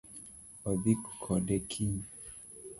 Odhi 0.69 0.93
kode 1.21 1.57
kiny 1.69 1.97